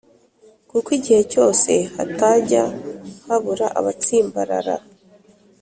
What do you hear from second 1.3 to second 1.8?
cyose